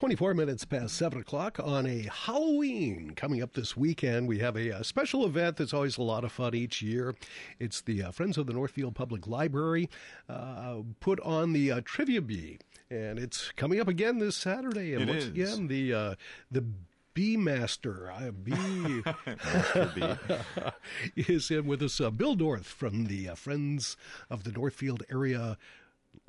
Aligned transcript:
24 0.00 0.32
minutes 0.32 0.64
past 0.64 0.94
7 0.94 1.18
o'clock 1.22 1.58
on 1.60 1.84
a 1.84 2.02
Halloween 2.02 3.14
coming 3.16 3.42
up 3.42 3.54
this 3.54 3.76
weekend. 3.76 4.28
We 4.28 4.38
have 4.38 4.54
a, 4.54 4.68
a, 4.68 4.84
special 4.84 5.26
event 5.26 5.56
that's 5.56 5.74
always 5.74 5.98
a 5.98 6.02
lot 6.02 6.22
of 6.22 6.30
fun 6.30 6.54
each 6.54 6.80
year. 6.80 7.16
It's 7.58 7.80
the 7.80 8.04
uh, 8.04 8.10
Friends 8.12 8.38
of 8.38 8.46
the 8.46 8.52
Northfield 8.52 8.94
Public 8.94 9.26
Library 9.26 9.90
uh, 10.28 10.82
put 11.00 11.18
on 11.20 11.52
the 11.52 11.72
uh, 11.72 11.80
Trivia 11.84 12.22
Bee, 12.22 12.58
and 12.88 13.18
it's 13.18 13.50
coming 13.56 13.80
up 13.80 13.88
again 13.88 14.20
this 14.20 14.36
Saturday. 14.36 14.94
And 14.94 15.02
it 15.02 15.08
once 15.08 15.24
is. 15.24 15.30
again, 15.30 15.66
the 15.66 15.92
uh, 15.92 16.14
the 16.48 16.64
Bee 17.12 17.36
Master, 17.36 18.12
uh, 18.12 18.30
Bee, 18.30 19.02
is 21.32 21.50
in 21.50 21.66
with 21.66 21.82
us. 21.82 22.00
Uh, 22.00 22.10
Bill 22.10 22.36
North 22.36 22.66
from 22.66 23.06
the 23.06 23.30
uh, 23.30 23.34
Friends 23.34 23.96
of 24.30 24.44
the 24.44 24.52
Northfield 24.52 25.02
Area 25.10 25.58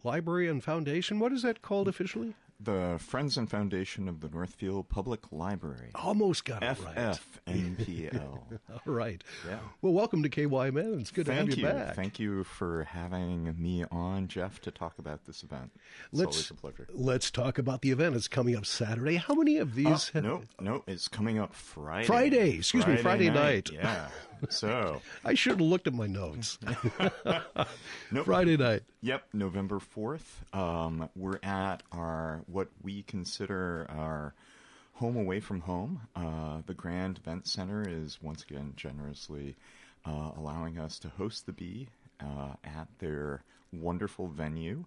Library 0.03 0.47
and 0.49 0.63
Foundation. 0.63 1.19
What 1.19 1.31
is 1.31 1.43
that 1.43 1.61
called 1.61 1.87
officially? 1.87 2.33
The 2.61 2.97
Friends 2.99 3.37
and 3.37 3.49
Foundation 3.49 4.09
of 4.09 4.19
the 4.19 4.27
Northfield 4.27 4.89
Public 4.89 5.31
Library. 5.31 5.91
Almost 5.95 6.43
got 6.43 6.61
it 6.61 6.77
right. 6.83 7.17
FFNPL. 7.47 8.59
All 8.69 8.81
right. 8.93 9.23
Yeah. 9.47 9.59
Well, 9.81 9.93
welcome 9.93 10.23
to 10.23 10.29
KYMN. 10.29 10.99
It's 10.99 11.11
good 11.11 11.25
Thank 11.25 11.51
to 11.51 11.55
have 11.55 11.57
you, 11.57 11.65
back. 11.65 11.95
Thank 11.95 12.19
you 12.19 12.43
for 12.43 12.83
having 12.83 13.55
me 13.57 13.85
on, 13.89 14.27
Jeff, 14.27 14.59
to 14.61 14.71
talk 14.71 14.99
about 14.99 15.23
this 15.25 15.41
event. 15.41 15.71
It's 16.11 16.19
let's, 16.19 16.35
always 16.35 16.51
a 16.51 16.53
pleasure. 16.55 16.87
Let's 16.93 17.31
talk 17.31 17.59
about 17.59 17.81
the 17.81 17.91
event. 17.91 18.17
It's 18.17 18.27
coming 18.27 18.57
up 18.57 18.65
Saturday. 18.65 19.15
How 19.15 19.35
many 19.35 19.57
of 19.57 19.75
these? 19.75 20.11
Ah, 20.13 20.17
oh, 20.17 20.19
no, 20.19 20.43
no, 20.59 20.83
it's 20.85 21.07
coming 21.07 21.39
up 21.39 21.55
Friday. 21.55 22.07
Friday. 22.07 22.57
Excuse 22.57 22.83
Friday 22.83 22.97
me, 22.97 23.03
Friday 23.03 23.29
night. 23.29 23.71
night. 23.71 23.71
Yeah. 23.71 24.07
So 24.49 25.01
I 25.25 25.33
should 25.33 25.51
have 25.53 25.61
looked 25.61 25.87
at 25.87 25.93
my 25.93 26.07
notes. 26.07 26.57
nope. 28.11 28.25
Friday 28.25 28.57
night. 28.57 28.83
Yep, 29.01 29.23
November 29.33 29.79
fourth. 29.79 30.43
Um, 30.53 31.09
we're 31.15 31.39
at 31.43 31.83
our 31.91 32.41
what 32.47 32.69
we 32.81 33.03
consider 33.03 33.85
our 33.89 34.33
home 34.93 35.15
away 35.15 35.39
from 35.39 35.61
home. 35.61 36.01
Uh, 36.15 36.61
the 36.65 36.73
Grand 36.73 37.17
Event 37.17 37.47
Center 37.47 37.85
is 37.87 38.19
once 38.21 38.43
again 38.43 38.73
generously 38.75 39.55
uh, 40.05 40.31
allowing 40.37 40.77
us 40.79 40.99
to 40.99 41.09
host 41.09 41.45
the 41.45 41.53
Bee 41.53 41.87
uh, 42.19 42.53
at 42.63 42.87
their 42.99 43.43
wonderful 43.71 44.27
venue. 44.27 44.85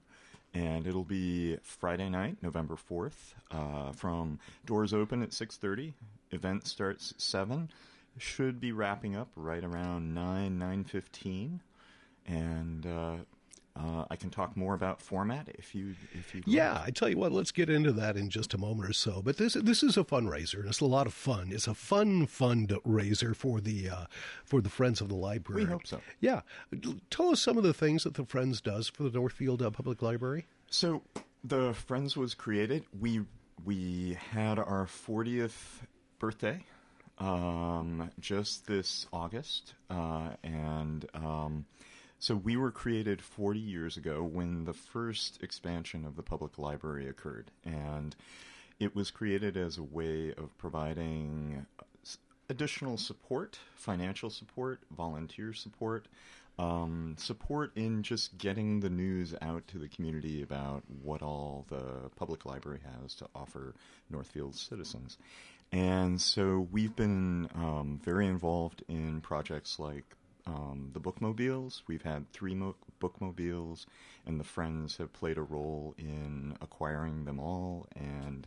And 0.55 0.87
it'll 0.87 1.05
be 1.05 1.57
Friday 1.63 2.11
night, 2.11 2.37
November 2.43 2.77
fourth, 2.77 3.35
uh, 3.51 3.93
from 3.93 4.39
doors 4.67 4.93
open 4.93 5.23
at 5.23 5.33
six 5.33 5.57
thirty. 5.57 5.95
Event 6.31 6.67
starts 6.67 7.13
at 7.13 7.21
seven. 7.23 7.71
Should 8.19 8.61
be 8.61 8.73
wrapping 8.73 9.17
up 9.17 9.29
right 9.35 9.65
around 9.65 10.15
nine 10.15 10.59
nine 10.59 10.85
fifteen, 10.85 11.63
and 12.27 12.87
uh, 12.87 13.17
uh, 13.75 14.05
I 14.11 14.17
can 14.17 14.29
talk 14.29 14.55
more 14.55 14.75
about 14.75 15.01
format 15.01 15.49
if 15.55 15.75
you 15.75 15.95
if 16.13 16.35
you. 16.35 16.43
Yeah, 16.45 16.83
I 16.85 16.91
tell 16.91 17.09
you 17.09 17.17
what, 17.17 17.33
let's 17.33 17.53
get 17.53 17.71
into 17.71 17.91
that 17.93 18.17
in 18.17 18.29
just 18.29 18.53
a 18.53 18.59
moment 18.59 18.89
or 18.89 18.93
so. 18.93 19.23
But 19.23 19.39
this 19.39 19.55
this 19.55 19.83
is 19.83 19.97
a 19.97 20.05
fundraiser, 20.05 20.61
and 20.61 20.69
it's 20.69 20.81
a 20.81 20.87
lot 20.87 21.07
of 21.07 21.15
fun. 21.15 21.51
It's 21.53 21.67
a 21.67 21.75
fun 21.75 22.27
fundraiser 22.27 23.35
for 23.35 23.61
the 23.61 23.89
uh, 23.89 24.05
for 24.45 24.61
the 24.61 24.69
Friends 24.69 25.01
of 25.01 25.09
the 25.09 25.15
Library. 25.15 25.65
We 25.65 25.71
hope 25.71 25.87
so. 25.87 26.01
Yeah, 26.21 26.43
tell 27.09 27.31
us 27.31 27.41
some 27.41 27.57
of 27.57 27.65
the 27.65 27.73
things 27.73 28.05
that 28.05 28.15
the 28.15 28.27
Friends 28.27 28.61
does 28.61 28.89
for 28.89 29.05
the 29.05 29.11
Northfield 29.11 29.63
uh, 29.63 29.71
Public 29.71 30.03
Library. 30.03 30.47
So 30.69 31.03
the 31.43 31.73
Friends 31.73 32.15
was 32.15 32.35
created. 32.35 32.85
We 33.01 33.23
we 33.65 34.19
had 34.33 34.59
our 34.59 34.87
40th 34.87 35.81
birthday 36.19 36.65
um, 37.23 38.11
just 38.19 38.67
this 38.67 39.07
August, 39.13 39.75
uh, 39.89 40.31
and 40.43 41.07
um, 41.15 41.67
so 42.19 42.35
we 42.35 42.57
were 42.57 42.73
created 42.73 43.23
40 43.23 43.61
years 43.61 43.97
ago 43.97 44.23
when 44.23 44.65
the 44.65 44.73
first 44.73 45.43
expansion 45.43 46.05
of 46.05 46.17
the 46.17 46.23
public 46.23 46.59
library 46.59 47.09
occurred, 47.09 47.51
and 47.65 48.17
it 48.81 48.97
was 48.97 49.13
created 49.13 49.57
as 49.57 49.79
a 49.79 49.83
way 49.83 50.35
of 50.37 50.57
providing 50.59 51.67
additional 52.49 52.97
support, 52.97 53.59
financial 53.77 54.29
support, 54.29 54.81
volunteer 54.95 55.53
support, 55.53 56.07
um, 56.59 57.15
support 57.19 57.73
in 57.77 58.03
just 58.03 58.39
getting 58.39 58.81
the 58.81 58.91
news 58.91 59.35
out 59.41 59.67
to 59.69 59.79
the 59.79 59.89
community 59.89 60.43
about 60.43 60.83
what 61.03 61.23
all 61.23 61.67
the 61.69 62.11
public 62.17 62.45
library 62.45 62.81
has 63.01 63.15
to 63.17 63.27
offer 63.35 63.75
Northfield 64.11 64.55
citizens. 64.55 65.19
And 65.73 66.21
so 66.21 66.69
we've 66.71 66.95
been 66.95 67.49
um, 67.55 68.01
very 68.05 68.27
involved 68.27 68.85
in 68.89 69.23
projects 69.23 69.79
like 69.79 70.05
um, 70.47 70.91
the 70.93 71.01
bookmobiles. 71.01 71.83
We've 71.87 72.03
had 72.03 72.31
three 72.33 72.55
mo- 72.55 72.77
bookmobiles, 73.01 73.87
and 74.27 74.39
the 74.39 74.45
Friends 74.45 74.99
have 74.99 75.13
played 75.13 75.39
a 75.39 75.43
role 75.43 75.95
in 75.97 76.57
acquiring 76.61 77.25
them 77.25 77.41
all. 77.41 77.87
And 77.97 78.47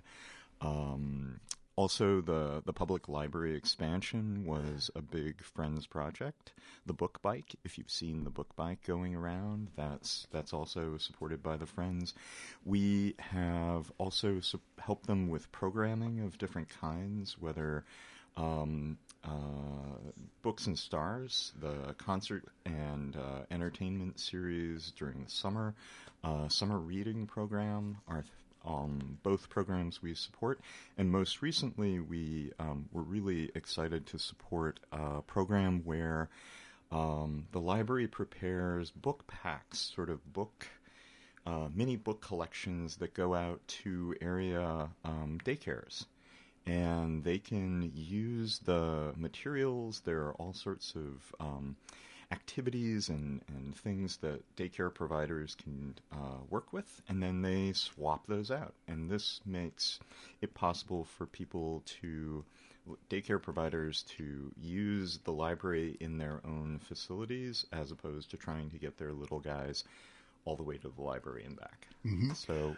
um, 0.62 1.40
also, 1.75 2.22
the, 2.22 2.62
the 2.66 2.72
public 2.72 3.09
library 3.09 3.56
expansion 3.56 4.46
was 4.46 4.90
a 4.96 5.02
big 5.02 5.44
Friends 5.44 5.86
project. 5.86 6.53
The 6.86 6.94
book 6.94 7.22
bike, 7.22 7.56
if 7.66 7.78
you've 7.78 7.91
seen 7.91 8.24
the 8.24 8.30
book 8.30 8.56
bike 8.56 8.86
going 8.86 9.13
around, 9.13 9.69
that's 9.75 10.28
that's 10.31 10.53
also 10.53 10.97
supported 10.97 11.44
by 11.44 11.58
the 11.58 11.66
Friends. 11.66 12.14
We 12.64 13.16
have 13.19 13.91
also 13.97 14.40
su- 14.40 14.62
helped 14.80 15.08
them 15.08 15.28
with 15.28 15.52
programming 15.52 16.22
of 16.22 16.38
different 16.38 16.69
kinds, 16.69 17.38
whether 17.40 17.84
um, 18.38 18.97
uh, 19.24 20.12
Books 20.44 20.68
and 20.68 20.78
Stars, 20.78 21.53
the 21.59 21.94
concert 21.97 22.44
and 22.66 23.16
uh, 23.16 23.44
entertainment 23.52 24.19
series 24.19 24.94
during 24.97 25.24
the 25.24 25.30
summer, 25.30 25.74
uh, 26.24 26.47
summer 26.47 26.78
reading 26.78 27.25
program, 27.25 27.97
our 28.08 28.24
um, 28.66 29.18
both 29.24 29.50
programs 29.50 30.02
we 30.02 30.14
support, 30.14 30.59
and 30.98 31.12
most 31.12 31.42
recently 31.42 32.00
we 32.00 32.52
um, 32.59 32.88
were 32.92 33.03
really 33.03 33.52
excited 33.56 34.06
to 34.08 34.20
support 34.20 34.80
a 34.92 35.22
program 35.22 35.81
where 35.84 36.30
um, 36.92 37.48
the 37.52 37.59
library 37.59 38.08
prepares 38.08 38.92
book 38.92 39.26
packs, 39.28 39.80
sort 39.80 40.09
of 40.09 40.34
book. 40.34 40.68
Uh, 41.48 41.68
mini 41.76 41.96
book 41.96 42.22
collections 42.22 42.96
that 42.96 43.14
go 43.14 43.36
out 43.36 43.62
to 43.68 44.16
area 44.20 44.90
um, 45.03 45.38
daycares 45.46 46.06
and 46.66 47.24
they 47.24 47.38
can 47.38 47.92
use 47.94 48.59
the 48.59 49.14
materials. 49.16 50.02
There 50.06 50.22
are 50.22 50.34
all 50.34 50.53
sorts 50.53 50.96
of 50.96 51.36
um, 51.40 51.76
activities 52.35 53.09
and, 53.09 53.41
and 53.47 53.75
things 53.75 54.18
that 54.18 54.40
daycare 54.56 54.94
providers 54.94 55.56
can 55.63 55.96
uh, 56.12 56.40
work 56.50 56.73
with, 56.73 56.90
and 57.09 57.23
then 57.23 57.41
they 57.41 57.73
swap 57.73 58.28
those 58.28 58.51
out. 58.51 58.73
And 58.88 59.09
this 59.09 59.41
makes 59.46 60.00
it 60.41 60.53
possible 60.53 61.03
for 61.03 61.25
people 61.25 61.81
to, 62.01 62.44
daycare 63.09 63.41
providers, 63.41 64.03
to 64.18 64.51
use 64.62 65.19
the 65.23 65.31
library 65.31 65.97
in 66.00 66.18
their 66.18 66.41
own 66.46 66.79
facilities 66.79 67.66
as 67.72 67.91
opposed 67.91 68.31
to 68.31 68.38
trying 68.38 68.69
to 68.72 68.78
get 68.78 68.97
their 68.97 69.13
little 69.13 69.40
guys 69.40 69.84
all 70.46 70.56
the 70.56 70.63
way 70.63 70.78
to 70.78 70.90
the 70.96 71.02
library 71.02 71.44
and 71.46 71.57
back. 71.57 71.88
Mm-hmm. 72.06 72.34
So 72.34 72.75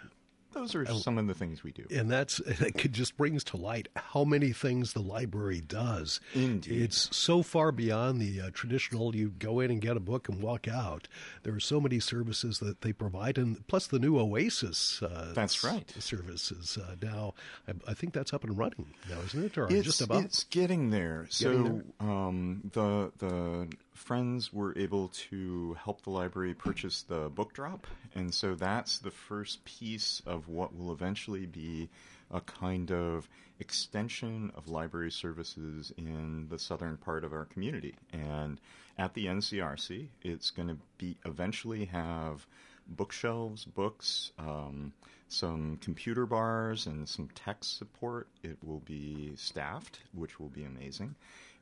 those 0.54 0.76
are 0.76 0.86
some 0.86 1.18
of 1.18 1.28
the 1.28 1.34
things 1.34 1.64
we 1.64 1.72
do. 1.72 1.86
And 1.92 2.10
that's 2.10 2.40
it 2.40 2.92
just 2.92 3.18
brings 3.18 3.44
to 3.46 3.58
light 3.58 3.88
how 3.96 4.24
many 4.24 4.52
things 4.52 4.94
the 4.94 5.02
library 5.02 5.62
does. 5.62 6.20
Indeed. 6.34 6.82
It's 6.82 7.16
so 7.16 7.44
far 7.44 7.72
beyond 7.72 8.20
the 8.20 8.42
uh, 8.42 8.50
traditional 8.54 9.16
you 9.16 9.30
go 9.30 9.60
in 9.60 9.72
and 9.72 9.82
get 9.82 9.98
a 9.98 10.00
book 10.00 10.30
and 10.30 10.42
walk 10.42 10.68
out. 10.68 11.08
There 11.44 11.54
are 11.54 11.60
so 11.60 11.80
many 11.80 12.00
services 12.00 12.60
that 12.60 12.82
they 12.82 12.94
provide 12.94 13.38
and 13.38 13.66
plus 13.68 13.88
the 13.88 14.00
new 14.00 14.18
Oasis 14.18 15.02
uh, 15.04 15.32
That's 15.34 15.64
right. 15.64 15.92
services 16.00 16.78
uh, 16.78 16.96
now 17.02 17.34
I, 17.68 17.92
I, 17.92 17.94
think 17.94 18.14
that's 18.14 18.34
up 18.34 18.44
and 18.44 18.58
running 18.58 18.94
now, 19.10 19.20
isn't 19.26 19.44
it? 19.44 19.58
Or 19.58 19.68
it's, 19.72 19.86
just 19.86 20.02
about 20.02 20.24
it's 20.24 20.44
getting 20.46 20.90
there. 20.90 21.28
Getting 21.40 21.66
so 21.66 21.82
there? 22.00 22.10
Um, 22.10 22.62
the 22.74 23.12
the 23.18 23.68
friends 23.98 24.54
were 24.54 24.78
able 24.78 25.10
to 25.10 25.76
help 25.84 26.04
the 26.04 26.10
library 26.10 26.54
purchase 26.54 27.02
the 27.02 27.30
book 27.30 27.54
drop, 27.54 27.88
and 28.16 28.34
so 28.34 28.56
that's 28.56 29.00
the 29.00 29.12
first 29.12 29.66
piece 29.66 30.22
of 30.26 30.48
what 30.48 30.76
will 30.76 30.92
eventually 30.92 31.46
be 31.46 31.90
a 32.32 32.42
kind 32.42 32.92
of 32.92 33.28
extension 33.60 34.52
of 34.56 34.68
library 34.68 35.12
services 35.12 35.92
in 35.98 36.48
the 36.50 36.60
southern 36.60 36.98
part 36.98 37.24
of 37.24 37.34
our 37.34 37.46
community. 37.46 37.96
And 38.14 38.60
at 38.98 39.14
the 39.14 39.26
NCRC, 39.26 40.08
it's 40.22 40.52
going 40.52 40.70
to 40.70 40.78
be 40.98 41.18
eventually 41.26 41.86
have 41.86 42.46
bookshelves, 42.90 43.66
books, 43.66 44.32
um, 44.40 44.94
some 45.28 45.78
computer 45.82 46.26
bars, 46.26 46.86
and 46.86 47.08
some 47.08 47.30
tech 47.36 47.64
support. 47.64 48.28
It 48.44 48.58
will 48.64 48.80
be 48.80 49.34
staffed, 49.36 50.00
which 50.14 50.40
will 50.40 50.50
be 50.50 50.64
amazing. 50.64 51.16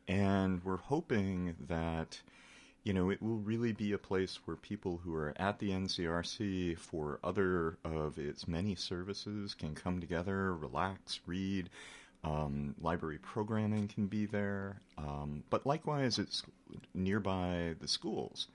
And 0.08 0.64
we're 0.64 0.78
hoping 0.78 1.56
that 1.68 2.22
you 2.86 2.94
know, 2.94 3.10
it 3.10 3.22
will 3.22 3.40
really 3.40 3.74
be 3.74 3.94
a 3.94 3.98
place 3.98 4.40
where 4.46 4.56
people 4.56 5.02
who 5.04 5.14
are 5.16 5.34
at 5.38 5.58
the 5.58 5.72
NCRC 5.72 6.78
for 6.78 7.20
other 7.24 7.80
of 7.84 8.20
its 8.20 8.48
many 8.48 8.76
services 8.76 9.56
can 9.56 9.74
come 9.74 10.00
together, 10.00 10.56
relax, 10.56 11.20
read. 11.26 11.70
Um, 12.24 12.76
library 12.80 13.20
programming 13.20 13.88
can 13.88 14.08
be 14.08 14.26
there, 14.26 14.82
um, 14.98 15.44
but 15.52 15.66
likewise, 15.66 16.18
it's 16.18 16.42
nearby 16.94 17.76
the 17.80 17.88
schools. 17.88 18.48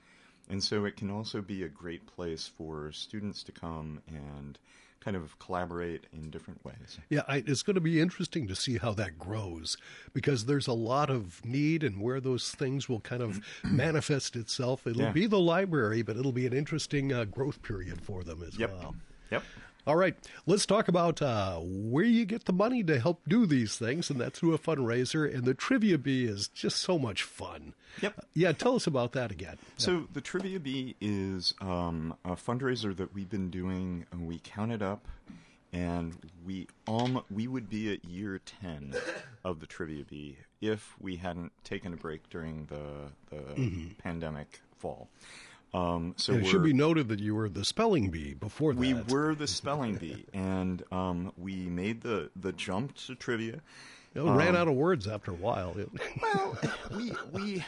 And 0.51 0.63
so 0.63 0.85
it 0.85 0.97
can 0.97 1.11
also 1.11 1.41
be 1.41 1.63
a 1.63 1.69
great 1.69 2.07
place 2.07 2.47
for 2.49 2.91
students 2.93 3.43
to 3.45 3.53
come 3.53 4.01
and 4.09 4.59
kind 4.99 5.17
of 5.17 5.39
collaborate 5.39 6.05
in 6.13 6.29
different 6.31 6.63
ways. 6.65 6.99
Yeah, 7.09 7.23
I, 7.27 7.43
it's 7.47 7.63
going 7.63 7.77
to 7.77 7.81
be 7.81 8.01
interesting 8.01 8.47
to 8.49 8.55
see 8.55 8.77
how 8.77 8.93
that 8.95 9.19
grows 9.19 9.77
because 10.13 10.45
there's 10.45 10.67
a 10.67 10.75
lot 10.75 11.09
of 11.09 11.43
need 11.45 11.83
and 11.83 12.03
where 12.03 12.21
those 12.21 12.51
things 12.51 12.89
will 12.89 13.01
kind 13.01 13.23
of 13.23 13.41
manifest 13.65 14.37
itself. 14.37 14.87
It'll 14.87 15.03
Yeah. 15.03 15.13
be 15.13 15.27
the 15.27 15.39
library, 15.39 16.03
but 16.03 16.17
it'll 16.17 16.33
be 16.33 16.47
an 16.47 16.53
interesting 16.53 17.13
uh, 17.13 17.25
growth 17.25 17.63
period 17.63 18.03
for 18.03 18.23
them 18.25 18.43
as 18.43 18.59
Yep. 18.59 18.71
well. 18.71 18.97
Yep. 19.31 19.45
All 19.87 19.97
right, 19.97 20.15
let's 20.47 20.67
talk 20.67 20.89
about 20.89 21.23
uh, 21.23 21.59
where 21.61 22.05
you 22.05 22.25
get 22.25 22.45
the 22.45 22.53
money 22.53 22.83
to 22.85 23.01
help 23.01 23.21
do 23.27 23.47
these 23.47 23.77
things, 23.77 24.11
and 24.11 24.21
that's 24.21 24.39
through 24.39 24.55
a 24.55 24.59
fundraiser. 24.59 25.33
And 25.33 25.45
the 25.45 25.55
Trivia 25.55 25.99
Bee 25.99 26.25
is 26.25 26.49
just 26.49 26.79
so 26.79 26.99
much 26.99 27.23
fun. 27.23 27.75
Yep. 28.03 28.27
Yeah, 28.35 28.53
tell 28.53 28.77
us 28.77 28.87
about 28.87 29.13
that 29.13 29.31
again. 29.31 29.57
So 29.77 30.07
the 30.13 30.21
Trivia 30.21 30.61
Bee 30.61 30.97
is 31.01 31.55
um, 31.61 32.15
a 32.25 32.33
fundraiser 32.37 32.97
that 32.97 33.15
we've 33.15 33.31
been 33.31 33.51
doing, 33.51 34.07
and 34.13 34.27
we 34.27 34.41
counted 34.45 34.83
up, 34.83 35.07
and 35.73 36.17
we 36.45 36.67
um 36.87 37.23
we 37.31 37.47
would 37.47 37.71
be 37.71 37.93
at 37.93 38.05
year 38.05 38.41
ten 38.45 38.95
of 39.45 39.61
the 39.61 39.67
Trivia 39.67 40.05
Bee 40.05 40.37
if 40.61 40.95
we 41.01 41.17
hadn't 41.17 41.53
taken 41.65 41.93
a 41.93 41.97
break 41.97 42.29
during 42.29 42.67
the 42.67 43.11
the 43.35 43.91
pandemic 43.99 44.61
fall. 44.79 45.09
Um, 45.73 46.15
so 46.17 46.33
it 46.35 46.47
should 46.47 46.65
be 46.65 46.73
noted 46.73 47.09
that 47.09 47.21
you 47.21 47.35
were 47.35 47.49
the 47.49 47.65
spelling 47.65 48.11
bee 48.11 48.35
before 48.35 48.73
that. 48.75 48.81
we 48.81 48.95
were 48.95 49.35
the 49.35 49.47
spelling 49.47 49.97
bee, 49.97 50.25
and 50.33 50.83
um, 50.91 51.33
we 51.39 51.55
made 51.55 52.01
the 52.01 52.31
the 52.35 52.53
jump 52.53 52.97
to 53.07 53.15
trivia. 53.15 53.61
You 54.15 54.25
know, 54.25 54.33
ran 54.35 54.57
out 54.57 54.67
of 54.67 54.75
words 54.75 55.07
after 55.07 55.31
a 55.31 55.35
while. 55.35 55.77
Well, 56.23 56.59
we 56.97 57.13
we 57.33 57.65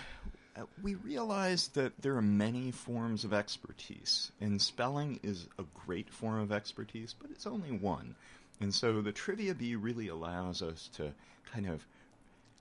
we 0.82 0.96
realized 0.96 1.75
that 1.75 1.93
there 2.02 2.16
are 2.16 2.22
many 2.22 2.72
forms 2.72 3.25
of 3.25 3.32
expertise, 3.32 4.32
and 4.40 4.60
spelling 4.60 5.20
is 5.22 5.46
a 5.58 5.64
great 5.87 6.10
form 6.10 6.40
of 6.40 6.50
expertise, 6.50 7.14
but 7.19 7.31
it's 7.31 7.46
only 7.46 7.70
one. 7.70 8.16
And 8.60 8.75
so 8.75 9.00
the 9.00 9.12
trivia 9.12 9.55
bee 9.55 9.76
really 9.76 10.08
allows 10.08 10.60
us 10.60 10.88
to 10.94 11.12
kind 11.52 11.69
of 11.69 11.87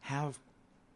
have 0.02 0.38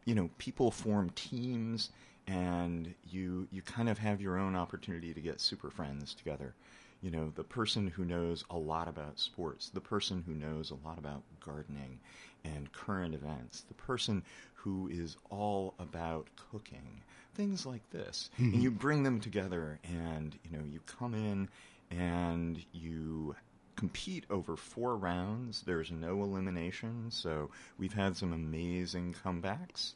you 0.05 0.13
know 0.13 0.29
people 0.37 0.69
form 0.69 1.09
teams 1.15 1.89
and 2.27 2.93
you 3.09 3.47
you 3.51 3.61
kind 3.61 3.89
of 3.89 3.97
have 3.97 4.21
your 4.21 4.37
own 4.37 4.55
opportunity 4.55 5.13
to 5.13 5.21
get 5.21 5.39
super 5.39 5.69
friends 5.69 6.13
together 6.13 6.53
you 7.01 7.11
know 7.11 7.31
the 7.35 7.43
person 7.43 7.87
who 7.87 8.05
knows 8.05 8.43
a 8.49 8.57
lot 8.57 8.87
about 8.87 9.19
sports 9.19 9.69
the 9.69 9.81
person 9.81 10.23
who 10.25 10.33
knows 10.33 10.71
a 10.71 10.87
lot 10.87 10.97
about 10.97 11.21
gardening 11.43 11.99
and 12.43 12.71
current 12.71 13.13
events 13.13 13.61
the 13.61 13.73
person 13.73 14.23
who 14.53 14.87
is 14.87 15.17
all 15.29 15.73
about 15.79 16.27
cooking 16.51 17.01
things 17.35 17.65
like 17.65 17.87
this 17.91 18.29
and 18.37 18.55
hmm. 18.55 18.61
you 18.61 18.71
bring 18.71 19.03
them 19.03 19.19
together 19.19 19.79
and 19.83 20.37
you 20.43 20.57
know 20.57 20.63
you 20.63 20.79
come 20.85 21.13
in 21.13 21.47
and 21.91 22.63
you 22.71 23.35
compete 23.75 24.25
over 24.29 24.55
four 24.55 24.95
rounds. 24.95 25.63
There's 25.65 25.91
no 25.91 26.23
elimination, 26.23 27.11
so 27.11 27.49
we've 27.77 27.93
had 27.93 28.15
some 28.17 28.33
amazing 28.33 29.15
comebacks. 29.23 29.93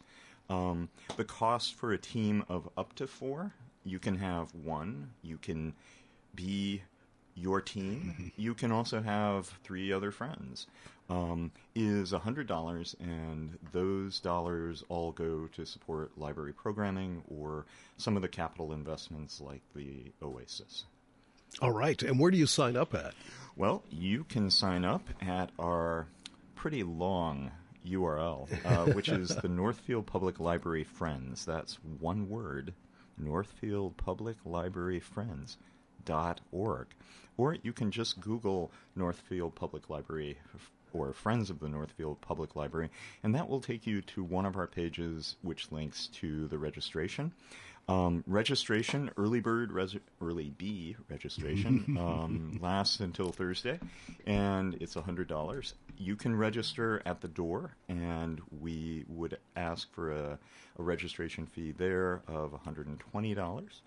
Um, 0.50 0.90
the 1.16 1.24
cost 1.24 1.76
for 1.76 1.94
a 1.94 1.98
team 1.98 2.44
of 2.50 2.70
up 2.78 2.94
to 2.96 3.08
four, 3.08 3.54
you 3.84 4.00
can 4.00 4.18
have 4.18 4.54
one. 4.56 5.12
You 5.22 5.38
can 5.38 5.74
be 6.36 6.84
your 7.36 7.62
team. 7.62 8.32
You 8.38 8.54
can 8.54 8.72
also 8.72 9.02
have 9.02 9.48
three 9.64 9.92
other 9.92 10.12
friends. 10.12 10.68
Um, 11.10 11.52
is 11.76 12.12
hundred 12.12 12.46
dollars, 12.48 12.96
and 13.00 13.58
those 13.72 14.20
dollars 14.20 14.84
all 14.90 15.12
go 15.12 15.48
to 15.56 15.66
support 15.66 16.18
library 16.18 16.54
programming 16.54 17.24
or 17.28 17.66
some 17.98 18.16
of 18.16 18.22
the 18.22 18.28
capital 18.28 18.72
investments 18.74 19.42
like 19.42 19.62
the 19.76 20.12
Oasis. 20.22 20.86
All 21.62 21.72
right, 21.72 22.02
and 22.04 22.20
where 22.20 22.30
do 22.30 22.38
you 22.38 22.46
sign 22.46 22.78
up 22.78 22.94
at? 22.94 23.16
Well, 23.56 23.84
you 23.90 24.24
can 24.24 24.52
sign 24.52 24.86
up 24.86 25.02
at 25.20 25.50
our 25.58 26.08
pretty 26.56 26.84
long 26.84 27.52
URL, 27.86 28.48
uh, 28.66 28.92
which 28.94 29.10
is 29.10 29.30
the 29.30 29.48
Northfield 29.48 30.06
Public 30.06 30.40
Library 30.40 30.84
Friends. 30.84 31.46
That's 31.46 31.76
one 32.00 32.30
word, 32.30 32.74
Northfield 33.18 33.98
Public 33.98 34.38
Library 34.46 35.00
Friends 35.00 35.58
dot 36.06 36.42
org, 36.52 36.88
or 37.38 37.58
you 37.62 37.74
can 37.74 37.92
just 37.92 38.20
Google 38.20 38.72
Northfield 38.96 39.56
Public 39.56 39.90
Library 39.90 40.38
or 40.94 41.14
Friends 41.14 41.50
of 41.50 41.60
the 41.60 41.70
Northfield 41.70 42.20
Public 42.22 42.56
Library, 42.56 42.90
and 43.24 43.36
that 43.36 43.48
will 43.48 43.62
take 43.62 43.86
you 43.86 44.02
to 44.02 44.24
one 44.24 44.46
of 44.46 44.58
our 44.58 44.68
pages, 44.68 45.36
which 45.42 45.72
links 45.72 46.08
to 46.08 46.48
the 46.48 46.58
registration. 46.58 47.32
Um, 47.90 48.24
registration, 48.28 49.10
early 49.18 49.40
bird, 49.40 49.72
res- 49.72 49.98
early 50.22 50.52
bee 50.52 50.96
registration 51.10 51.98
um, 52.00 52.60
lasts 52.62 53.00
until 53.00 53.32
Thursday, 53.32 53.80
and 54.28 54.78
it's 54.80 54.94
hundred 54.94 55.28
dollars. 55.28 55.74
You 55.98 56.16
can 56.16 56.36
register 56.36 57.02
at 57.08 57.22
the 57.22 57.28
door, 57.28 57.72
and 57.88 58.42
we 58.62 59.06
would 59.08 59.40
ask 59.56 59.92
for 59.92 60.12
a, 60.12 60.38
a 60.78 60.84
registration 60.84 61.48
fee 61.48 61.72
there 61.72 62.22
of 62.28 62.52
one 62.52 62.62
hundred 62.62 62.86
and 62.86 63.00
twenty 63.00 63.34
dollars. 63.34 63.82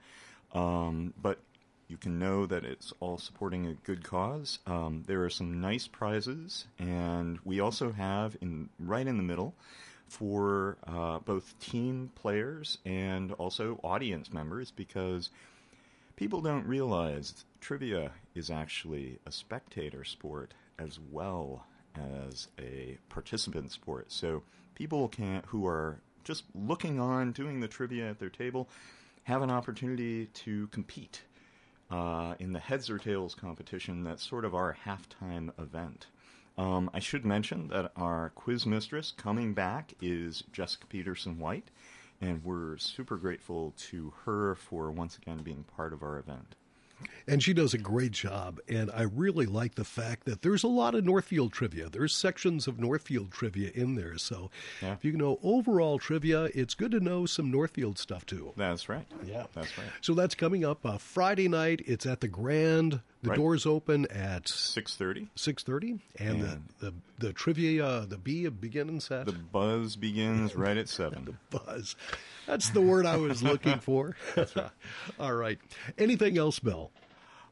Um, 0.53 1.15
but 1.23 1.39
you 1.87 1.97
can 1.97 2.19
know 2.19 2.45
that 2.47 2.65
it's 2.65 2.93
all 2.99 3.19
supporting 3.19 3.67
a 3.67 3.75
good 3.75 4.03
cause. 4.03 4.59
Um, 4.67 5.05
there 5.07 5.23
are 5.23 5.31
some 5.31 5.61
nice 5.61 5.87
prizes, 5.87 6.67
and 6.77 7.39
we 7.45 7.61
also 7.61 7.93
have 7.93 8.37
in 8.41 8.69
right 8.81 9.07
in 9.07 9.17
the 9.17 9.23
middle 9.23 9.55
for 10.13 10.77
uh, 10.87 11.19
both 11.21 11.59
team 11.59 12.11
players 12.15 12.77
and 12.85 13.33
also 13.33 13.81
audience 13.83 14.31
members 14.31 14.71
because 14.71 15.31
people 16.17 16.43
don't 16.43 16.67
realize 16.67 17.47
trivia 17.63 18.11
is 18.35 18.51
actually 18.51 19.19
a 19.25 19.33
spectator 19.33 20.05
sport 20.05 20.53
as 20.79 20.99
well 21.11 21.65
as 21.97 22.49
a 22.61 22.99
participant 23.09 23.73
sport. 23.73 24.13
So 24.13 24.43
people 24.75 25.09
can 25.09 25.45
who 25.47 25.67
are 25.67 26.03
just 26.25 26.45
looking 26.55 27.01
on, 27.01 27.33
doing 27.33 27.61
the 27.61 27.69
trivia 27.69 28.11
at 28.11 28.19
their 28.19 28.29
table, 28.29 28.69
have 29.23 29.41
an 29.41 29.51
opportunity 29.51 30.27
to 30.27 30.67
compete 30.67 31.23
uh, 31.91 32.35
in 32.39 32.53
the 32.53 32.61
heads 32.61 32.91
or 32.91 32.99
tails 32.99 33.35
competition. 33.35 34.05
That's 34.05 34.29
sort 34.29 34.45
of 34.45 34.55
our 34.55 34.77
halftime 34.85 35.59
event. 35.59 36.09
Um, 36.59 36.91
I 36.93 36.99
should 36.99 37.25
mention 37.25 37.69
that 37.69 37.93
our 37.97 38.31
quiz 38.35 38.67
mistress 38.67 39.13
coming 39.17 39.55
back 39.55 39.95
is 40.03 40.45
Jessica 40.53 40.87
Peterson 40.87 41.39
White, 41.39 41.71
and 42.21 42.45
we're 42.45 42.77
super 42.77 43.17
grateful 43.17 43.73
to 43.91 44.13
her 44.25 44.55
for 44.55 44.91
once 44.91 45.17
again 45.17 45.39
being 45.43 45.65
part 45.77 45.93
of 45.93 46.03
our 46.03 46.19
event. 46.19 46.55
And 47.27 47.43
she 47.43 47.53
does 47.53 47.75
a 47.75 47.79
great 47.79 48.13
job. 48.13 48.61
And 48.69 48.89
I 48.95 49.03
really 49.03 49.45
like 49.47 49.75
the 49.75 49.83
fact 49.85 50.25
that 50.27 50.43
there's 50.43 50.63
a 50.63 50.69
lot 50.69 50.95
of 50.95 51.05
Northfield 51.05 51.53
trivia. 51.53 51.89
There's 51.89 52.15
sections 52.15 52.69
of 52.69 52.79
Northfield 52.79 53.33
trivia 53.33 53.73
in 53.75 53.97
there. 53.97 54.19
So 54.19 54.53
Yeah. 54.81 54.93
if 54.93 55.05
you 55.05 55.13
know 55.15 55.41
overall 55.43 55.99
trivia, 55.99 56.45
it's 56.55 56.75
good 56.75 56.93
to 56.93 57.01
know 57.01 57.27
some 57.27 57.51
Northfield 57.51 57.99
stuff 57.99 58.25
too. 58.25 58.53
That's 58.57 58.89
right. 58.89 59.07
Yeah. 59.27 59.47
That's 59.53 59.77
right. 59.77 59.89
So 60.01 60.15
that's 60.15 60.37
coming 60.37 60.65
up 60.65 60.87
uh, 60.87 60.97
Friday 60.99 61.49
night. 61.49 61.83
It's 61.87 62.07
at 62.07 62.21
the 62.21 62.29
Grand. 62.29 63.01
The 63.23 63.31
Right. 63.31 63.37
doors 63.39 63.67
open 63.67 64.07
at 64.07 64.49
Six 64.49 64.97
thirty. 64.97 65.29
six 65.37 65.63
thirty, 65.63 66.01
and 66.19 66.41
And- 66.43 66.69
the, 66.81 66.87
the 66.91 66.95
the 67.29 67.33
trivia, 67.33 67.87
uh, 67.87 68.05
the 68.05 68.19
bee 68.19 68.49
begins 68.49 69.11
at 69.13 69.27
The 69.27 69.33
buzz 69.33 69.95
begins 69.95 70.57
right 70.57 70.77
at 70.77 70.89
seven. 70.89 71.25
the 71.51 71.59
buzz. 71.59 71.95
That's 72.47 72.71
the 72.71 72.81
word 72.81 73.07
I 73.07 73.17
was 73.19 73.41
looking 73.43 73.79
for. 73.79 74.17
All 75.21 75.33
right. 75.35 75.59
Anything 75.99 76.37
else, 76.37 76.59
Bill? 76.59 76.91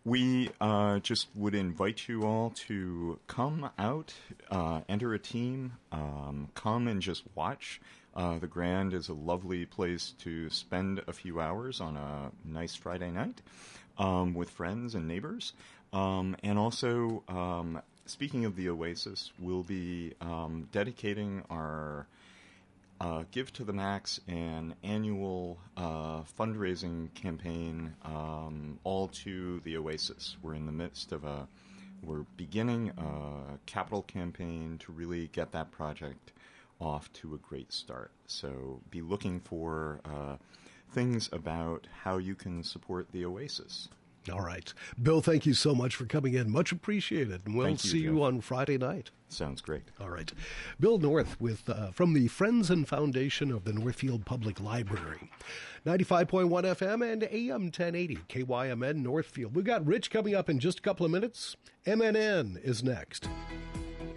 We 0.04 0.48
uh, 0.62 1.00
just 1.00 1.28
would 1.34 1.54
invite 1.54 2.08
you 2.08 2.22
all 2.22 2.50
to 2.68 3.18
come 3.26 3.68
out, 3.78 4.14
uh, 4.50 4.80
enter 4.88 5.12
a 5.12 5.18
team, 5.18 5.74
um, 5.92 6.48
come 6.54 6.88
and 6.88 7.02
just 7.02 7.22
watch. 7.34 7.82
Uh, 8.14 8.38
the 8.38 8.46
Grand 8.46 8.94
is 8.94 9.10
a 9.10 9.12
lovely 9.12 9.66
place 9.66 10.14
to 10.20 10.48
spend 10.48 11.02
a 11.06 11.12
few 11.12 11.38
hours 11.38 11.82
on 11.82 11.98
a 11.98 12.32
nice 12.44 12.74
Friday 12.74 13.10
night 13.10 13.42
um, 13.98 14.32
with 14.32 14.48
friends 14.48 14.94
and 14.94 15.06
neighbors. 15.06 15.52
Um, 15.92 16.34
and 16.42 16.58
also, 16.58 17.22
um, 17.28 17.82
speaking 18.06 18.46
of 18.46 18.56
the 18.56 18.70
Oasis, 18.70 19.32
we'll 19.38 19.62
be 19.62 20.14
um, 20.22 20.66
dedicating 20.72 21.42
our 21.50 22.06
uh, 23.00 23.24
Give 23.30 23.52
to 23.54 23.64
the 23.64 23.72
Max, 23.72 24.20
an 24.28 24.74
annual 24.82 25.58
uh, 25.76 26.22
fundraising 26.38 27.12
campaign, 27.14 27.94
um, 28.04 28.78
all 28.84 29.08
to 29.08 29.60
the 29.60 29.76
Oasis. 29.76 30.36
We're 30.42 30.54
in 30.54 30.66
the 30.66 30.72
midst 30.72 31.12
of 31.12 31.24
a, 31.24 31.48
we're 32.02 32.24
beginning 32.36 32.90
a 32.98 33.58
capital 33.66 34.02
campaign 34.02 34.78
to 34.80 34.92
really 34.92 35.28
get 35.28 35.52
that 35.52 35.70
project 35.70 36.32
off 36.80 37.12
to 37.14 37.34
a 37.34 37.38
great 37.38 37.72
start. 37.72 38.10
So 38.26 38.80
be 38.90 39.00
looking 39.02 39.40
for 39.40 40.00
uh, 40.04 40.36
things 40.92 41.28
about 41.32 41.86
how 42.02 42.18
you 42.18 42.34
can 42.34 42.62
support 42.62 43.12
the 43.12 43.24
Oasis. 43.24 43.88
All 44.30 44.42
right. 44.42 44.72
Bill, 45.02 45.20
thank 45.22 45.46
you 45.46 45.54
so 45.54 45.74
much 45.74 45.96
for 45.96 46.04
coming 46.04 46.34
in. 46.34 46.50
Much 46.50 46.72
appreciated. 46.72 47.42
And 47.46 47.56
we'll 47.56 47.66
Thank 47.66 47.84
you, 47.84 47.90
see 47.90 47.98
you 48.00 48.14
Jeff. 48.16 48.22
on 48.22 48.40
Friday 48.42 48.76
night. 48.76 49.10
Sounds 49.28 49.60
great. 49.60 49.84
All 50.00 50.10
right. 50.10 50.30
Bill 50.78 50.98
North 50.98 51.40
with 51.40 51.68
uh, 51.70 51.90
from 51.92 52.12
the 52.12 52.28
Friends 52.28 52.68
and 52.70 52.86
Foundation 52.86 53.50
of 53.50 53.64
the 53.64 53.72
Northfield 53.72 54.26
Public 54.26 54.60
Library. 54.60 55.30
95.1 55.86 56.50
FM 56.50 57.12
and 57.12 57.22
AM 57.24 57.62
1080 57.62 58.18
KYMN 58.28 58.96
Northfield. 58.96 59.56
We've 59.56 59.64
got 59.64 59.86
Rich 59.86 60.10
coming 60.10 60.34
up 60.34 60.50
in 60.50 60.58
just 60.58 60.80
a 60.80 60.82
couple 60.82 61.06
of 61.06 61.12
minutes. 61.12 61.56
MNN 61.86 62.62
is 62.62 62.84
next. 62.84 63.28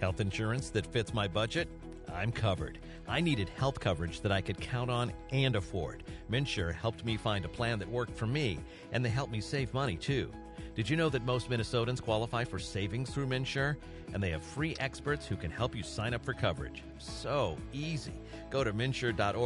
Health 0.02 0.20
insurance 0.20 0.70
that 0.72 0.86
fits 0.88 1.14
my 1.14 1.28
budget? 1.30 1.70
I'm 2.14 2.32
covered. 2.32 2.80
I 3.08 3.20
needed 3.20 3.50
health 3.50 3.80
coverage 3.80 4.22
that 4.22 4.32
I 4.32 4.42
could 4.42 4.60
count 4.60 4.90
on 4.90 5.12
and 5.32 5.56
afford. 5.56 6.04
MNsure 6.32 6.74
helped 6.74 7.04
me 7.04 7.18
find 7.18 7.44
a 7.44 7.50
plan 7.50 7.80
that 7.80 7.90
worked 7.90 8.16
for 8.16 8.28
me, 8.28 8.60
and 8.92 9.04
they 9.04 9.10
helped 9.10 9.32
me 9.32 9.42
save 9.42 9.74
money 9.74 9.98
too. 9.98 10.32
Did 10.76 10.90
you 10.90 10.96
know 10.96 11.10
that 11.10 11.26
most 11.26 11.50
Minnesotans 11.50 12.02
qualify 12.02 12.44
for 12.44 12.60
savings 12.60 13.10
through 13.12 13.28
MNsure? 13.28 13.76
And 14.14 14.22
they 14.22 14.32
have 14.32 14.44
free 14.44 14.76
experts 14.80 15.26
who 15.26 15.36
can 15.36 15.52
help 15.52 15.76
you 15.76 15.84
sign 15.84 16.14
up 16.14 16.24
for 16.24 16.34
coverage. 16.34 16.84
So 16.98 17.58
easy. 17.74 18.14
Go 18.50 18.64
to 18.64 18.74
mnsure.org 18.74 19.36